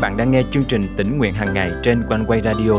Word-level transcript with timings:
bạn 0.00 0.16
đang 0.16 0.30
nghe 0.30 0.42
chương 0.50 0.64
trình 0.64 0.86
tỉnh 0.96 1.18
nguyện 1.18 1.34
hàng 1.34 1.54
ngày 1.54 1.70
trên 1.82 2.02
quanh 2.08 2.24
quay 2.26 2.40
radio 2.44 2.72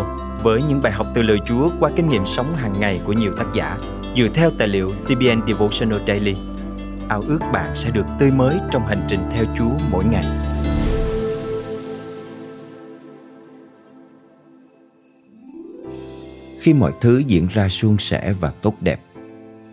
với 0.43 0.61
những 0.63 0.81
bài 0.81 0.91
học 0.91 1.07
từ 1.15 1.21
lời 1.21 1.37
Chúa 1.45 1.69
qua 1.79 1.91
kinh 1.95 2.09
nghiệm 2.09 2.25
sống 2.25 2.55
hàng 2.55 2.79
ngày 2.79 3.01
của 3.05 3.13
nhiều 3.13 3.33
tác 3.37 3.45
giả 3.53 3.77
dựa 4.17 4.27
theo 4.33 4.51
tài 4.57 4.67
liệu 4.67 4.91
CBN 4.91 5.47
Devotional 5.47 5.99
Daily. 6.07 6.35
Ao 7.09 7.23
ước 7.27 7.39
bạn 7.53 7.75
sẽ 7.75 7.91
được 7.91 8.05
tươi 8.19 8.31
mới 8.31 8.57
trong 8.71 8.85
hành 8.85 9.05
trình 9.09 9.21
theo 9.31 9.45
Chúa 9.57 9.71
mỗi 9.91 10.05
ngày. 10.05 10.25
Khi 16.59 16.73
mọi 16.73 16.91
thứ 17.01 17.17
diễn 17.17 17.47
ra 17.47 17.69
suôn 17.69 17.97
sẻ 17.97 18.33
và 18.39 18.51
tốt 18.61 18.73
đẹp, 18.81 18.99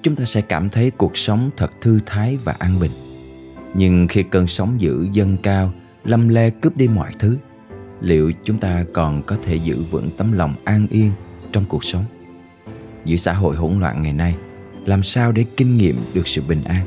chúng 0.03 0.17
ta 0.17 0.25
sẽ 0.25 0.41
cảm 0.41 0.69
thấy 0.69 0.91
cuộc 0.91 1.17
sống 1.17 1.51
thật 1.57 1.71
thư 1.81 2.01
thái 2.07 2.39
và 2.45 2.57
an 2.59 2.81
bình. 2.81 2.93
Nhưng 3.75 4.09
khi 4.09 4.23
cơn 4.23 4.47
sóng 4.47 4.81
dữ 4.81 5.07
dâng 5.13 5.37
cao, 5.43 5.73
lâm 6.07 6.29
le 6.29 6.51
cướp 6.51 6.77
đi 6.77 6.89
mọi 6.89 7.13
thứ, 7.19 7.37
liệu 8.01 8.33
chúng 8.45 8.59
ta 8.59 8.85
còn 8.93 9.23
có 9.23 9.37
thể 9.45 9.57
giữ 9.57 9.83
vững 9.91 10.11
tấm 10.17 10.33
lòng 10.33 10.55
an 10.65 10.87
yên 10.91 11.11
trong 11.53 11.65
cuộc 11.65 11.85
sống? 11.85 12.05
Giữa 13.05 13.17
xã 13.17 13.33
hội 13.33 13.57
hỗn 13.57 13.81
loạn 13.81 14.03
ngày 14.03 14.13
nay 14.13 14.35
làm 14.85 15.03
sao 15.03 15.33
để 15.33 15.45
kinh 15.57 15.77
nghiệm 15.77 15.97
được 16.15 16.29
sự 16.29 16.43
bình 16.49 16.65
an? 16.65 16.87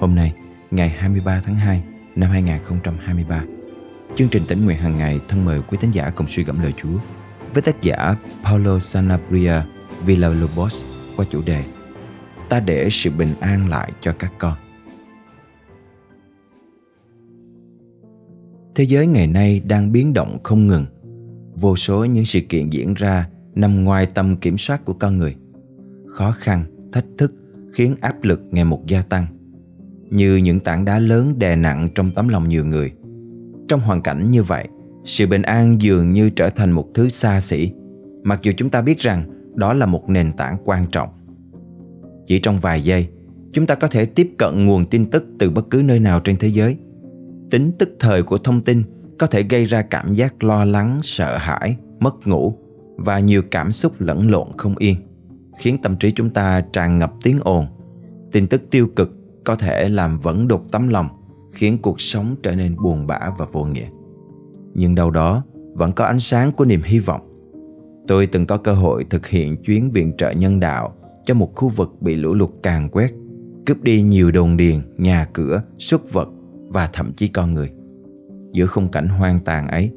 Hôm 0.00 0.14
nay 0.14 0.32
ngày 0.70 0.88
23 0.88 1.40
tháng 1.44 1.56
2 1.56 1.82
năm 2.16 2.30
2023 2.30 3.42
chương 4.16 4.28
trình 4.28 4.42
tỉnh 4.48 4.64
nguyện 4.64 4.78
hàng 4.78 4.98
ngày 4.98 5.20
thân 5.28 5.44
mời 5.44 5.60
quý 5.68 5.78
tín 5.80 5.90
giả 5.90 6.10
cùng 6.10 6.28
suy 6.28 6.44
gẫm 6.44 6.60
lời 6.62 6.72
Chúa 6.82 6.98
với 7.54 7.62
tác 7.62 7.82
giả 7.82 8.16
Paulo 8.44 8.78
Sanabria 8.78 9.54
Villalobos 10.04 10.84
qua 11.16 11.26
chủ 11.30 11.42
đề 11.42 11.64
Ta 12.48 12.60
để 12.60 12.88
sự 12.90 13.10
bình 13.10 13.34
an 13.40 13.68
lại 13.68 13.92
cho 14.00 14.12
các 14.12 14.32
con. 14.38 14.65
Thế 18.76 18.84
giới 18.84 19.06
ngày 19.06 19.26
nay 19.26 19.62
đang 19.64 19.92
biến 19.92 20.12
động 20.12 20.38
không 20.42 20.66
ngừng. 20.66 20.84
Vô 21.54 21.76
số 21.76 22.04
những 22.04 22.24
sự 22.24 22.40
kiện 22.40 22.70
diễn 22.70 22.94
ra 22.94 23.28
nằm 23.54 23.84
ngoài 23.84 24.06
tầm 24.06 24.36
kiểm 24.36 24.56
soát 24.56 24.84
của 24.84 24.92
con 24.92 25.18
người. 25.18 25.34
Khó 26.06 26.30
khăn, 26.30 26.64
thách 26.92 27.04
thức 27.18 27.34
khiến 27.72 27.96
áp 28.00 28.24
lực 28.24 28.40
ngày 28.50 28.64
một 28.64 28.86
gia 28.86 29.02
tăng. 29.02 29.26
Như 30.10 30.36
những 30.36 30.60
tảng 30.60 30.84
đá 30.84 30.98
lớn 30.98 31.38
đè 31.38 31.56
nặng 31.56 31.88
trong 31.94 32.10
tấm 32.10 32.28
lòng 32.28 32.48
nhiều 32.48 32.64
người. 32.64 32.92
Trong 33.68 33.80
hoàn 33.80 34.02
cảnh 34.02 34.30
như 34.30 34.42
vậy, 34.42 34.68
sự 35.04 35.26
bình 35.26 35.42
an 35.42 35.80
dường 35.80 36.12
như 36.12 36.30
trở 36.30 36.50
thành 36.50 36.70
một 36.70 36.88
thứ 36.94 37.08
xa 37.08 37.40
xỉ, 37.40 37.70
mặc 38.22 38.40
dù 38.42 38.52
chúng 38.56 38.70
ta 38.70 38.82
biết 38.82 38.98
rằng 38.98 39.24
đó 39.54 39.72
là 39.72 39.86
một 39.86 40.08
nền 40.08 40.32
tảng 40.32 40.56
quan 40.64 40.86
trọng. 40.92 41.08
Chỉ 42.26 42.38
trong 42.38 42.58
vài 42.58 42.82
giây, 42.82 43.08
chúng 43.52 43.66
ta 43.66 43.74
có 43.74 43.88
thể 43.88 44.06
tiếp 44.06 44.30
cận 44.38 44.64
nguồn 44.66 44.84
tin 44.84 45.10
tức 45.10 45.24
từ 45.38 45.50
bất 45.50 45.70
cứ 45.70 45.82
nơi 45.82 46.00
nào 46.00 46.20
trên 46.20 46.36
thế 46.36 46.48
giới 46.48 46.78
tính 47.50 47.72
tức 47.78 47.96
thời 48.00 48.22
của 48.22 48.38
thông 48.38 48.60
tin 48.60 48.82
có 49.18 49.26
thể 49.26 49.42
gây 49.42 49.64
ra 49.64 49.82
cảm 49.82 50.14
giác 50.14 50.44
lo 50.44 50.64
lắng, 50.64 51.00
sợ 51.02 51.36
hãi, 51.36 51.76
mất 52.00 52.26
ngủ 52.26 52.54
và 52.96 53.18
nhiều 53.18 53.42
cảm 53.50 53.72
xúc 53.72 53.92
lẫn 53.98 54.30
lộn 54.30 54.48
không 54.56 54.74
yên, 54.78 54.96
khiến 55.58 55.78
tâm 55.82 55.96
trí 55.96 56.12
chúng 56.12 56.30
ta 56.30 56.60
tràn 56.72 56.98
ngập 56.98 57.12
tiếng 57.22 57.38
ồn. 57.40 57.66
Tin 58.32 58.46
tức 58.46 58.62
tiêu 58.70 58.88
cực 58.96 59.10
có 59.44 59.56
thể 59.56 59.88
làm 59.88 60.18
vẫn 60.18 60.48
đục 60.48 60.62
tấm 60.72 60.88
lòng, 60.88 61.08
khiến 61.52 61.78
cuộc 61.82 62.00
sống 62.00 62.36
trở 62.42 62.54
nên 62.54 62.76
buồn 62.82 63.06
bã 63.06 63.20
và 63.38 63.46
vô 63.52 63.64
nghĩa. 63.64 63.88
Nhưng 64.74 64.94
đâu 64.94 65.10
đó, 65.10 65.42
vẫn 65.74 65.92
có 65.92 66.04
ánh 66.04 66.20
sáng 66.20 66.52
của 66.52 66.64
niềm 66.64 66.80
hy 66.84 66.98
vọng. 66.98 67.20
Tôi 68.08 68.26
từng 68.26 68.46
có 68.46 68.56
cơ 68.56 68.72
hội 68.72 69.04
thực 69.10 69.26
hiện 69.26 69.56
chuyến 69.56 69.90
viện 69.90 70.12
trợ 70.18 70.30
nhân 70.30 70.60
đạo 70.60 70.94
cho 71.26 71.34
một 71.34 71.54
khu 71.54 71.68
vực 71.68 72.02
bị 72.02 72.14
lũ 72.14 72.34
lụt 72.34 72.50
càn 72.62 72.88
quét, 72.88 73.10
cướp 73.66 73.82
đi 73.82 74.02
nhiều 74.02 74.30
đồn 74.30 74.56
điền, 74.56 74.80
nhà 74.96 75.28
cửa, 75.32 75.62
súc 75.78 76.12
vật 76.12 76.28
và 76.68 76.86
thậm 76.92 77.12
chí 77.12 77.28
con 77.28 77.54
người. 77.54 77.70
Giữa 78.52 78.66
khung 78.66 78.88
cảnh 78.88 79.08
hoang 79.08 79.40
tàn 79.40 79.68
ấy, 79.68 79.90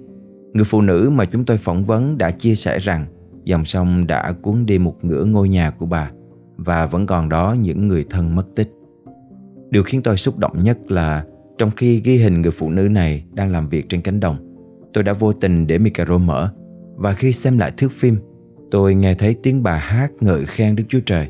người 0.54 0.66
phụ 0.66 0.82
nữ 0.82 1.10
mà 1.14 1.26
chúng 1.26 1.46
tôi 1.46 1.58
phỏng 1.58 1.84
vấn 1.84 2.18
đã 2.18 2.32
chia 2.32 2.56
sẻ 2.56 2.80
rằng 2.80 3.06
dòng 3.44 3.66
sông 3.66 4.08
đã 4.08 4.34
cuốn 4.42 4.66
đi 4.66 4.80
một 4.80 5.04
nửa 5.04 5.26
ngôi 5.26 5.50
nhà 5.50 5.72
của 5.72 5.86
bà 5.86 6.12
và 6.58 6.86
vẫn 6.86 7.06
còn 7.06 7.30
đó 7.30 7.56
những 7.60 7.88
người 7.88 8.06
thân 8.10 8.36
mất 8.36 8.48
tích. 8.56 8.72
Điều 9.70 9.84
khiến 9.84 10.02
tôi 10.04 10.18
xúc 10.18 10.38
động 10.38 10.64
nhất 10.64 10.92
là 10.92 11.26
trong 11.58 11.72
khi 11.72 12.02
ghi 12.04 12.18
hình 12.18 12.42
người 12.42 12.52
phụ 12.52 12.70
nữ 12.70 12.82
này 12.82 13.24
đang 13.34 13.52
làm 13.52 13.70
việc 13.70 13.90
trên 13.90 14.02
cánh 14.02 14.20
đồng, 14.20 14.38
tôi 14.94 15.04
đã 15.04 15.14
vô 15.14 15.34
tình 15.34 15.68
để 15.68 15.78
micro 15.78 16.18
mở 16.18 16.54
và 16.96 17.14
khi 17.14 17.32
xem 17.32 17.58
lại 17.58 17.72
thước 17.78 17.92
phim, 17.92 18.18
tôi 18.72 18.96
nghe 18.96 19.14
thấy 19.14 19.36
tiếng 19.44 19.64
bà 19.64 19.76
hát 19.76 20.12
ngợi 20.20 20.46
khen 20.46 20.76
Đức 20.76 20.84
Chúa 20.90 21.00
Trời. 21.06 21.28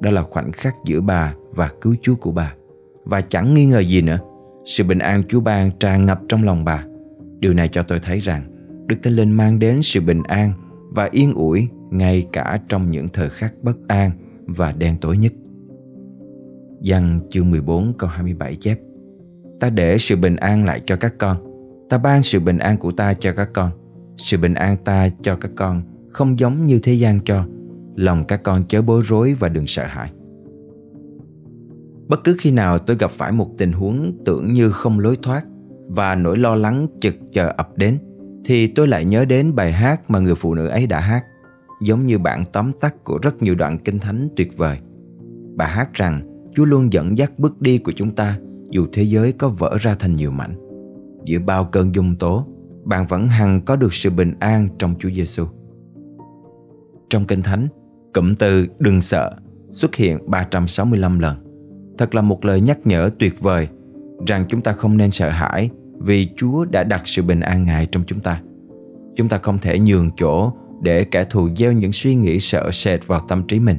Đó 0.00 0.10
là 0.10 0.22
khoảnh 0.22 0.52
khắc 0.52 0.74
giữa 0.84 1.00
bà 1.00 1.34
và 1.50 1.70
cứu 1.80 1.94
Chúa 2.02 2.14
của 2.14 2.32
bà. 2.32 2.54
Và 3.04 3.20
chẳng 3.20 3.54
nghi 3.54 3.66
ngờ 3.66 3.78
gì 3.78 4.02
nữa, 4.02 4.18
sự 4.64 4.84
bình 4.84 4.98
an 4.98 5.22
Chúa 5.28 5.40
ban 5.40 5.70
tràn 5.80 6.06
ngập 6.06 6.20
trong 6.28 6.44
lòng 6.44 6.64
bà. 6.64 6.84
Điều 7.38 7.54
này 7.54 7.68
cho 7.68 7.82
tôi 7.82 8.00
thấy 8.02 8.18
rằng 8.18 8.42
Đức 8.86 8.96
Thánh 9.02 9.12
Linh 9.12 9.30
mang 9.30 9.58
đến 9.58 9.82
sự 9.82 10.00
bình 10.00 10.22
an 10.22 10.52
và 10.90 11.08
yên 11.12 11.34
ủi 11.34 11.68
ngay 11.90 12.26
cả 12.32 12.60
trong 12.68 12.90
những 12.90 13.08
thời 13.08 13.30
khắc 13.30 13.54
bất 13.62 13.76
an 13.88 14.10
và 14.46 14.72
đen 14.72 14.96
tối 15.00 15.18
nhất. 15.18 15.32
Giăng 16.80 17.20
chương 17.30 17.50
14 17.50 17.92
câu 17.98 18.10
27 18.10 18.56
chép, 18.56 18.78
Ta 19.60 19.70
để 19.70 19.98
sự 19.98 20.16
bình 20.16 20.36
an 20.36 20.64
lại 20.64 20.80
cho 20.86 20.96
các 20.96 21.14
con 21.18 21.36
Ta 21.88 21.98
ban 21.98 22.22
sự 22.22 22.40
bình 22.40 22.58
an 22.58 22.76
của 22.76 22.92
ta 22.92 23.14
cho 23.14 23.32
các 23.32 23.48
con 23.52 23.70
Sự 24.16 24.38
bình 24.38 24.54
an 24.54 24.76
ta 24.84 25.08
cho 25.22 25.36
các 25.36 25.50
con 25.56 25.82
Không 26.10 26.38
giống 26.38 26.66
như 26.66 26.78
thế 26.82 26.92
gian 26.92 27.20
cho 27.24 27.46
Lòng 27.96 28.24
các 28.24 28.42
con 28.42 28.64
chớ 28.68 28.82
bối 28.82 29.02
rối 29.04 29.34
và 29.34 29.48
đừng 29.48 29.66
sợ 29.66 29.86
hãi 29.86 30.10
Bất 32.12 32.24
cứ 32.24 32.36
khi 32.38 32.50
nào 32.50 32.78
tôi 32.78 32.96
gặp 32.96 33.10
phải 33.10 33.32
một 33.32 33.50
tình 33.58 33.72
huống 33.72 34.12
tưởng 34.24 34.52
như 34.52 34.70
không 34.70 34.98
lối 34.98 35.16
thoát 35.22 35.44
và 35.88 36.14
nỗi 36.14 36.38
lo 36.38 36.54
lắng 36.54 36.86
chực 37.00 37.14
chờ 37.32 37.52
ập 37.56 37.68
đến 37.76 37.98
thì 38.44 38.66
tôi 38.66 38.88
lại 38.88 39.04
nhớ 39.04 39.24
đến 39.24 39.54
bài 39.54 39.72
hát 39.72 40.10
mà 40.10 40.18
người 40.18 40.34
phụ 40.34 40.54
nữ 40.54 40.66
ấy 40.66 40.86
đã 40.86 41.00
hát 41.00 41.24
giống 41.80 42.06
như 42.06 42.18
bản 42.18 42.44
tóm 42.52 42.72
tắt 42.80 43.04
của 43.04 43.18
rất 43.22 43.42
nhiều 43.42 43.54
đoạn 43.54 43.78
kinh 43.78 43.98
thánh 43.98 44.28
tuyệt 44.36 44.56
vời. 44.56 44.78
Bà 45.56 45.66
hát 45.66 45.94
rằng 45.94 46.20
Chúa 46.54 46.64
luôn 46.64 46.92
dẫn 46.92 47.18
dắt 47.18 47.32
bước 47.38 47.60
đi 47.60 47.78
của 47.78 47.92
chúng 47.92 48.10
ta 48.10 48.38
dù 48.70 48.86
thế 48.92 49.02
giới 49.02 49.32
có 49.32 49.48
vỡ 49.48 49.76
ra 49.80 49.94
thành 49.98 50.16
nhiều 50.16 50.30
mảnh. 50.30 50.54
Giữa 51.24 51.38
bao 51.38 51.64
cơn 51.64 51.94
dung 51.94 52.16
tố, 52.16 52.46
bạn 52.84 53.06
vẫn 53.06 53.28
hằng 53.28 53.60
có 53.60 53.76
được 53.76 53.94
sự 53.94 54.10
bình 54.10 54.34
an 54.40 54.68
trong 54.78 54.94
Chúa 54.98 55.10
Giêsu. 55.10 55.44
Trong 57.10 57.24
Kinh 57.26 57.42
Thánh, 57.42 57.68
cụm 58.14 58.34
từ 58.34 58.66
đừng 58.78 59.00
sợ 59.00 59.32
xuất 59.70 59.94
hiện 59.94 60.18
365 60.26 61.18
lần. 61.18 61.51
Thật 61.98 62.14
là 62.14 62.22
một 62.22 62.44
lời 62.44 62.60
nhắc 62.60 62.78
nhở 62.84 63.10
tuyệt 63.18 63.40
vời 63.40 63.68
rằng 64.26 64.44
chúng 64.48 64.60
ta 64.60 64.72
không 64.72 64.96
nên 64.96 65.10
sợ 65.10 65.30
hãi 65.30 65.70
vì 65.98 66.28
Chúa 66.36 66.64
đã 66.64 66.84
đặt 66.84 67.02
sự 67.04 67.22
bình 67.22 67.40
an 67.40 67.64
Ngài 67.64 67.86
trong 67.86 68.02
chúng 68.06 68.20
ta. 68.20 68.40
Chúng 69.16 69.28
ta 69.28 69.38
không 69.38 69.58
thể 69.58 69.78
nhường 69.78 70.10
chỗ 70.16 70.52
để 70.82 71.04
kẻ 71.04 71.24
thù 71.24 71.48
gieo 71.56 71.72
những 71.72 71.92
suy 71.92 72.14
nghĩ 72.14 72.40
sợ 72.40 72.70
sệt 72.72 73.06
vào 73.06 73.20
tâm 73.28 73.46
trí 73.46 73.60
mình. 73.60 73.76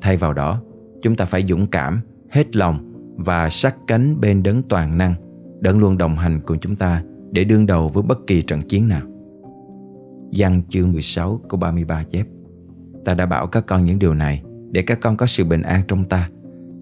Thay 0.00 0.16
vào 0.16 0.32
đó, 0.32 0.60
chúng 1.02 1.16
ta 1.16 1.24
phải 1.24 1.44
dũng 1.48 1.66
cảm, 1.66 2.00
hết 2.30 2.56
lòng 2.56 2.92
và 3.16 3.48
sát 3.48 3.76
cánh 3.86 4.20
bên 4.20 4.42
đấng 4.42 4.62
toàn 4.62 4.98
năng, 4.98 5.14
đấng 5.60 5.78
luôn 5.78 5.98
đồng 5.98 6.16
hành 6.16 6.40
cùng 6.46 6.58
chúng 6.58 6.76
ta 6.76 7.02
để 7.32 7.44
đương 7.44 7.66
đầu 7.66 7.88
với 7.88 8.02
bất 8.02 8.26
kỳ 8.26 8.42
trận 8.42 8.62
chiến 8.62 8.88
nào. 8.88 9.02
Giăng 10.30 10.62
chương 10.68 10.92
16 10.92 11.40
câu 11.48 11.60
33 11.60 12.02
chép 12.02 12.26
Ta 13.04 13.14
đã 13.14 13.26
bảo 13.26 13.46
các 13.46 13.66
con 13.66 13.84
những 13.84 13.98
điều 13.98 14.14
này 14.14 14.42
để 14.70 14.82
các 14.82 14.98
con 15.00 15.16
có 15.16 15.26
sự 15.26 15.44
bình 15.44 15.62
an 15.62 15.82
trong 15.88 16.04
ta 16.04 16.28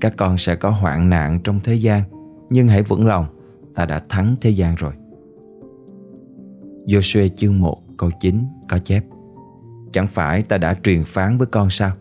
các 0.03 0.15
con 0.17 0.39
sẽ 0.39 0.57
có 0.57 0.71
hoạn 0.71 1.11
nạn 1.11 1.41
trong 1.45 1.61
thế 1.61 1.75
gian 1.75 2.03
nhưng 2.51 2.69
hãy 2.69 2.83
vững 2.83 3.07
lòng 3.07 3.27
ta 3.75 3.87
đã 3.87 4.01
thắng 4.09 4.37
thế 4.41 4.51
gian 4.51 4.75
rồi. 4.75 4.93
Joshua 6.87 7.29
chương 7.29 7.61
1 7.61 7.83
câu 7.97 8.11
9 8.21 8.45
có 8.69 8.79
chép 8.79 9.05
Chẳng 9.93 10.07
phải 10.07 10.43
ta 10.43 10.59
đã 10.59 10.75
truyền 10.83 11.05
phán 11.05 11.39
với 11.39 11.47
con 11.47 11.71
sao? 11.71 11.93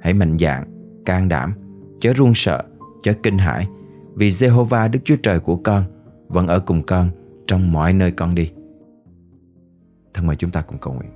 Hãy 0.00 0.14
mạnh 0.14 0.36
dạn, 0.40 0.64
can 1.04 1.28
đảm 1.28 1.54
Chớ 2.00 2.12
run 2.16 2.32
sợ, 2.34 2.62
chớ 3.02 3.12
kinh 3.22 3.38
hãi 3.38 3.68
Vì 4.14 4.28
Jehovah 4.28 4.90
Đức 4.90 5.00
Chúa 5.04 5.16
Trời 5.22 5.40
của 5.40 5.56
con 5.56 5.84
Vẫn 6.28 6.46
ở 6.46 6.60
cùng 6.60 6.82
con 6.82 7.10
Trong 7.46 7.72
mọi 7.72 7.92
nơi 7.92 8.10
con 8.10 8.34
đi. 8.34 8.52
Thân 10.14 10.26
mời 10.26 10.36
chúng 10.36 10.50
ta 10.50 10.62
cùng 10.62 10.78
cầu 10.78 10.94
nguyện. 10.94 11.10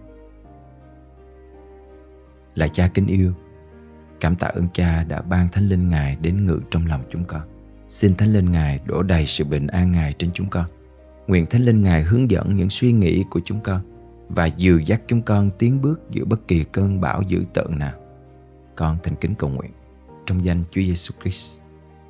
Là 2.55 2.69
cha 2.69 2.89
kính 2.95 3.07
yêu 3.07 3.33
Cảm 4.21 4.37
tạ 4.37 4.47
ơn 4.47 4.69
cha 4.75 5.05
đã 5.05 5.23
ban 5.23 5.49
Thánh 5.49 5.69
Linh 5.69 5.89
Ngài 5.89 6.17
đến 6.17 6.47
ngự 6.47 6.61
trong 6.71 6.87
lòng 6.87 7.03
chúng 7.11 7.25
con. 7.25 7.43
Xin 7.89 8.15
Thánh 8.15 8.33
Linh 8.33 8.53
Ngài 8.53 8.81
đổ 8.85 9.03
đầy 9.03 9.27
sự 9.27 9.45
bình 9.45 9.67
an 9.67 9.93
Ngài 9.93 10.13
trên 10.13 10.31
chúng 10.35 10.51
con. 10.51 10.65
Nguyện 11.27 11.47
Thánh 11.47 11.63
Linh 11.63 11.83
Ngài 11.83 12.03
hướng 12.03 12.31
dẫn 12.31 12.57
những 12.57 12.71
suy 12.71 12.93
nghĩ 12.93 13.25
của 13.31 13.41
chúng 13.45 13.61
con 13.61 13.81
và 14.29 14.47
dìu 14.47 14.79
dắt 14.79 15.03
chúng 15.07 15.23
con 15.23 15.51
tiến 15.59 15.83
bước 15.83 16.01
giữa 16.11 16.25
bất 16.25 16.49
kỳ 16.49 16.65
cơn 16.65 17.01
bão 17.01 17.23
dữ 17.23 17.45
tợn 17.55 17.79
nào. 17.79 17.93
Con 18.75 18.97
thành 19.03 19.17
kính 19.17 19.35
cầu 19.35 19.51
nguyện 19.51 19.71
trong 20.27 20.45
danh 20.45 20.63
Chúa 20.71 20.83
Giêsu 20.83 21.15
Christ. 21.23 21.61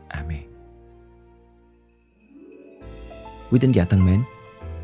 Amen. 0.08 0.42
Quý 3.50 3.58
tín 3.58 3.72
giả 3.72 3.84
thân 3.84 4.06
mến, 4.06 4.20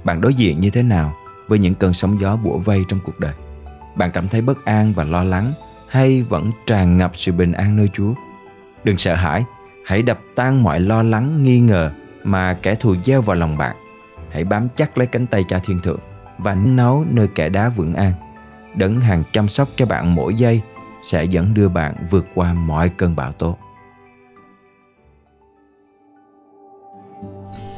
bạn 0.05 0.21
đối 0.21 0.35
diện 0.35 0.61
như 0.61 0.71
thế 0.71 0.83
nào 0.83 1.15
với 1.49 1.59
những 1.59 1.75
cơn 1.75 1.93
sóng 1.93 2.21
gió 2.21 2.37
bủa 2.37 2.59
vây 2.59 2.85
trong 2.89 3.01
cuộc 3.05 3.21
đời? 3.21 3.35
Bạn 3.97 4.11
cảm 4.15 4.29
thấy 4.29 4.43
bất 4.43 4.65
an 4.65 4.93
và 4.93 5.05
lo 5.05 5.25
lắng 5.25 5.53
hay 5.89 6.23
vẫn 6.23 6.51
tràn 6.67 6.99
ngập 6.99 7.13
sự 7.15 7.33
bình 7.33 7.53
an 7.53 7.77
nơi 7.77 7.89
Chúa. 7.95 8.15
Đừng 8.85 8.99
sợ 8.99 9.15
hãi, 9.15 9.45
hãy 9.85 10.03
đập 10.03 10.21
tan 10.35 10.63
mọi 10.63 10.81
lo 10.81 11.03
lắng, 11.03 11.43
nghi 11.43 11.61
ngờ 11.61 11.91
mà 12.25 12.59
kẻ 12.63 12.75
thù 12.75 12.97
gieo 13.05 13.21
vào 13.21 13.37
lòng 13.37 13.57
bạn. 13.57 13.77
hãy 14.31 14.45
bám 14.45 14.69
chắc 14.77 14.99
lấy 14.99 15.07
cánh 15.07 15.27
tay 15.27 15.45
cha 15.49 15.59
thiên 15.59 15.81
thượng 15.81 16.01
và 16.39 16.55
nấu 16.55 17.05
nơi 17.11 17.29
kẻ 17.35 17.49
đá 17.49 17.69
vững 17.69 17.95
an. 17.95 18.13
Đấng 18.75 19.01
hàng 19.01 19.23
chăm 19.33 19.49
sóc 19.49 19.69
cho 19.77 19.87
bạn 19.87 20.15
mỗi 20.15 20.35
giây 20.35 20.61
sẽ 21.03 21.25
dẫn 21.25 21.55
đưa 21.55 21.69
bạn 21.69 21.95
vượt 22.11 22.27
qua 22.35 22.55
mọi 22.55 22.89
cơn 22.89 23.17
bão 23.17 23.33
tố. 23.33 23.57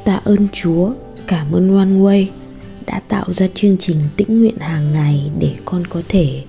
Tạ 0.05 0.21
ơn 0.25 0.49
Chúa, 0.53 0.93
cảm 1.27 1.53
ơn 1.53 1.77
One 1.77 1.87
Way 1.87 2.27
đã 2.87 3.01
tạo 3.09 3.33
ra 3.33 3.47
chương 3.55 3.77
trình 3.79 4.01
tĩnh 4.17 4.41
nguyện 4.41 4.59
hàng 4.59 4.93
ngày 4.93 5.31
để 5.39 5.57
con 5.65 5.83
có 5.91 6.03
thể 6.09 6.45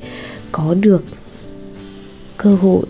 có 0.52 0.76
được 0.80 1.06
cơ 2.44 2.56
hội 2.56 2.86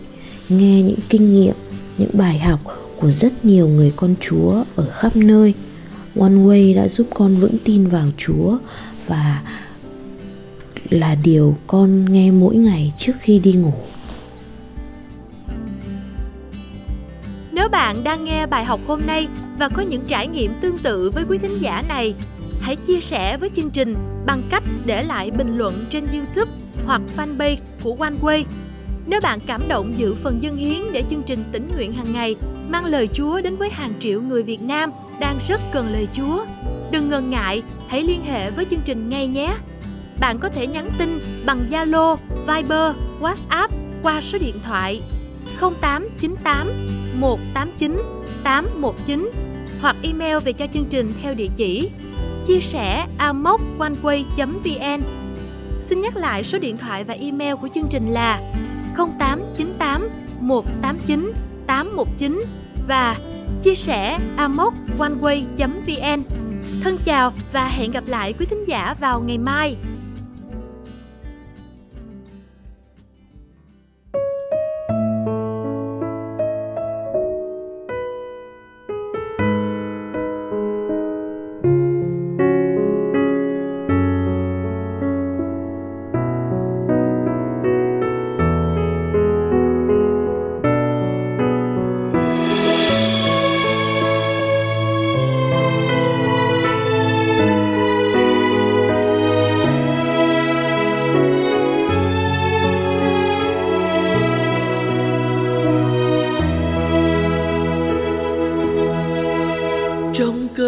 nghe 0.48 0.82
những 0.82 0.98
kinh 1.08 1.32
nghiệm, 1.32 1.54
những 1.98 2.10
bài 2.12 2.38
học 2.38 2.60
của 2.96 3.10
rất 3.10 3.44
nhiều 3.44 3.68
người 3.68 3.92
con 3.96 4.14
Chúa 4.20 4.64
ở 4.76 4.86
khắp 4.90 5.16
nơi. 5.16 5.54
One 6.20 6.32
Way 6.32 6.76
đã 6.76 6.88
giúp 6.88 7.06
con 7.14 7.36
vững 7.36 7.56
tin 7.64 7.86
vào 7.86 8.06
Chúa 8.16 8.58
và 9.06 9.42
là 10.90 11.14
điều 11.14 11.56
con 11.66 12.12
nghe 12.12 12.30
mỗi 12.30 12.56
ngày 12.56 12.92
trước 12.96 13.12
khi 13.20 13.38
đi 13.38 13.52
ngủ. 13.52 13.72
Nếu 17.52 17.68
bạn 17.68 18.04
đang 18.04 18.24
nghe 18.24 18.46
bài 18.46 18.64
học 18.64 18.80
hôm 18.86 19.00
nay 19.06 19.28
và 19.58 19.68
có 19.68 19.82
những 19.82 20.04
trải 20.06 20.26
nghiệm 20.26 20.52
tương 20.60 20.78
tự 20.78 21.10
với 21.10 21.24
quý 21.28 21.38
thính 21.38 21.58
giả 21.60 21.82
này, 21.88 22.14
hãy 22.60 22.76
chia 22.76 23.00
sẻ 23.00 23.36
với 23.36 23.50
chương 23.56 23.70
trình 23.70 23.94
bằng 24.26 24.42
cách 24.50 24.62
để 24.84 25.02
lại 25.02 25.30
bình 25.30 25.56
luận 25.56 25.84
trên 25.90 26.06
YouTube 26.12 26.52
hoặc 26.86 27.02
fanpage 27.16 27.56
của 27.82 27.96
One 27.98 28.14
Way. 28.22 28.44
Nếu 29.10 29.20
bạn 29.20 29.38
cảm 29.46 29.68
động 29.68 29.94
giữ 29.96 30.14
phần 30.14 30.42
dân 30.42 30.56
hiến 30.56 30.92
để 30.92 31.04
chương 31.10 31.22
trình 31.22 31.44
tỉnh 31.52 31.68
nguyện 31.74 31.92
hàng 31.92 32.12
ngày 32.12 32.36
mang 32.68 32.84
lời 32.84 33.08
Chúa 33.12 33.40
đến 33.40 33.56
với 33.56 33.70
hàng 33.70 33.92
triệu 34.00 34.22
người 34.22 34.42
Việt 34.42 34.62
Nam 34.62 34.90
đang 35.20 35.38
rất 35.48 35.60
cần 35.72 35.92
lời 35.92 36.08
Chúa, 36.12 36.44
đừng 36.90 37.08
ngần 37.08 37.30
ngại, 37.30 37.62
hãy 37.88 38.02
liên 38.02 38.24
hệ 38.24 38.50
với 38.50 38.64
chương 38.70 38.80
trình 38.84 39.08
ngay 39.08 39.28
nhé. 39.28 39.56
Bạn 40.20 40.38
có 40.38 40.48
thể 40.48 40.66
nhắn 40.66 40.90
tin 40.98 41.20
bằng 41.46 41.66
Zalo, 41.70 42.16
Viber, 42.46 42.96
WhatsApp 43.20 43.68
qua 44.02 44.20
số 44.20 44.38
điện 44.38 44.60
thoại 44.62 45.02
0898 45.60 46.88
189 47.14 47.96
819 48.44 49.30
hoặc 49.80 49.96
email 50.02 50.38
về 50.38 50.52
cho 50.52 50.66
chương 50.66 50.86
trình 50.90 51.12
theo 51.22 51.34
địa 51.34 51.48
chỉ 51.56 51.90
chia 52.46 52.60
sẻ 52.60 53.06
amoconeway.vn 53.18 55.00
Xin 55.82 56.00
nhắc 56.00 56.16
lại 56.16 56.44
số 56.44 56.58
điện 56.58 56.76
thoại 56.76 57.04
và 57.04 57.14
email 57.14 57.54
của 57.54 57.68
chương 57.74 57.86
trình 57.90 58.06
là 58.06 58.40
0898 58.96 60.08
189 60.40 61.32
819 61.66 62.40
và 62.88 63.16
chia 63.62 63.74
sẻ 63.74 64.18
amoconeway.vn 64.36 66.22
Thân 66.82 66.98
chào 67.04 67.32
và 67.52 67.68
hẹn 67.68 67.90
gặp 67.90 68.04
lại 68.06 68.32
quý 68.38 68.46
thính 68.46 68.64
giả 68.64 68.94
vào 69.00 69.20
ngày 69.20 69.38
mai. 69.38 69.76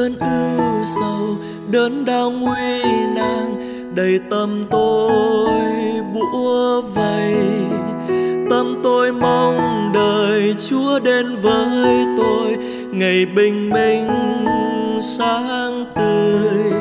Đơn 0.03 0.15
ưu 0.21 0.85
sầu, 0.85 1.37
đớn 1.71 2.05
đau 2.05 2.31
nguy 2.31 2.83
nan. 3.15 3.55
Đầy 3.95 4.21
tâm 4.31 4.67
tôi 4.71 5.51
bủa 6.15 6.81
vây 6.81 7.35
tâm 8.51 8.81
tôi 8.83 9.13
mong 9.13 9.91
đời 9.95 10.55
chúa 10.69 10.99
đến 10.99 11.37
với 11.43 12.07
tôi. 12.17 12.57
Ngày 12.93 13.27
bình 13.27 13.71
minh, 13.71 14.09
sáng 15.01 15.85
tươi, 15.97 16.73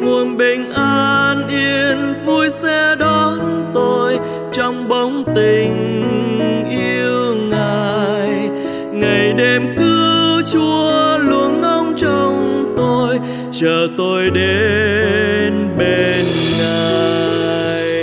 nguồn 0.00 0.36
bình 0.36 0.72
an 0.72 1.48
yên 1.48 2.14
vui 2.24 2.50
sẽ 2.50 2.94
đón 2.98 3.64
tôi. 3.74 4.18
Trong 4.52 4.88
bóng 4.88 5.24
tình 5.34 6.04
yêu 6.70 7.34
ngài, 7.50 8.50
ngày 8.92 9.32
đêm 9.32 9.74
cứu 9.76 10.42
chúa 10.52 11.07
chờ 13.60 13.88
tôi 13.96 14.30
đến 14.30 15.68
bên 15.78 16.24
ngài. 16.58 18.02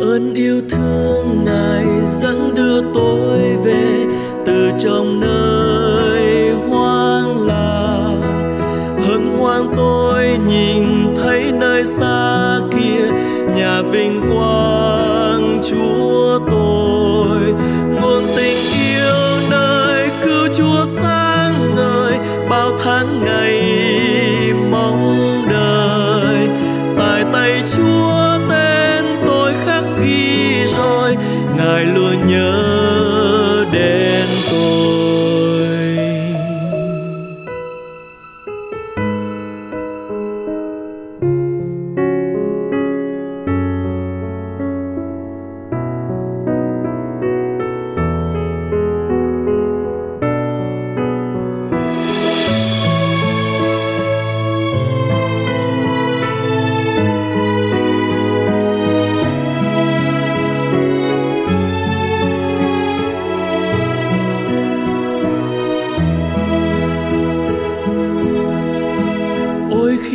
Ơn 0.00 0.34
yêu 0.34 0.60
thương 0.70 1.44
ngài 1.44 1.86
dẫn 2.04 2.54
đưa 2.56 2.80
tôi 2.94 3.56
về 3.64 4.06
từ 4.46 4.70
trong 4.78 5.20
nơi 5.20 6.50
hoang 6.68 7.46
lạc 7.46 8.16
hân 9.06 9.38
hoan 9.38 9.62
tôi 9.76 10.38
nhìn 10.48 10.86
thấy 11.16 11.52
nơi 11.52 11.84
xa 11.84 12.58
kia, 12.70 13.10
nhà 13.56 13.82
vinh 13.82 14.20
quang 14.32 15.60
chúa 15.70 16.37
sáng 20.88 21.74
ngời, 21.74 22.18
bao 22.50 22.70
tháng 22.84 23.24
ngày 23.24 23.62
mong 24.70 25.42
đợi. 25.50 26.48
Tại 26.98 27.24
tay 27.32 27.62
chúa 27.76 28.38
tên 28.50 29.04
tôi 29.26 29.54
khắc 29.66 29.84
ghi 30.00 30.66
rồi, 30.66 31.16
ngài 31.56 31.84
luôn 31.84 32.07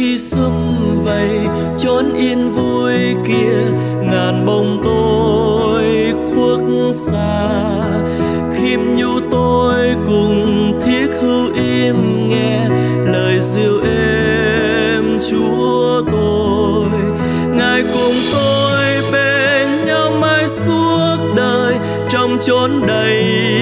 khi 0.04 0.20
sum 0.20 0.52
vầy, 1.04 1.30
chốn 1.80 2.14
yên 2.14 2.50
vui 2.50 2.94
kia, 3.28 3.72
ngàn 4.02 4.46
bông 4.46 4.82
tôi 4.84 6.14
khuất 6.14 6.94
xa. 6.94 7.50
Khiêm 8.54 8.80
nhu 8.96 9.20
tôi 9.32 9.96
cùng 10.08 10.72
thiết 10.86 11.08
hữu 11.22 11.54
im 11.56 12.30
nghe, 12.30 12.68
lời 13.06 13.40
dịu 13.42 13.82
êm 13.84 15.20
chúa 15.30 16.02
tôi. 16.12 17.00
Ngài 17.58 17.84
cùng 17.94 18.16
tôi 18.34 19.12
bên 19.12 19.86
nhau 19.86 20.12
mãi 20.22 20.48
suốt 20.48 21.18
đời, 21.36 21.76
trong 22.10 22.38
chốn 22.42 22.72
đầy 22.88 23.53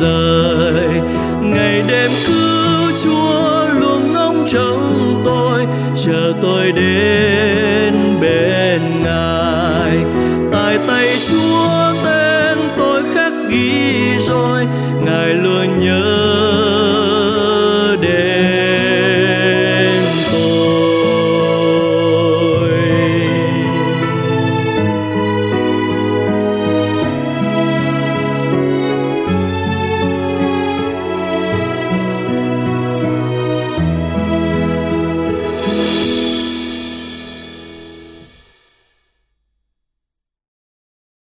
ngàn 0.00 0.57